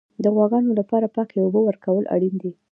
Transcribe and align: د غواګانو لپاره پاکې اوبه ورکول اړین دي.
د 0.23 0.25
غواګانو 0.35 0.71
لپاره 0.79 1.07
پاکې 1.15 1.35
اوبه 1.43 1.61
ورکول 1.63 2.05
اړین 2.15 2.35
دي. 2.41 2.51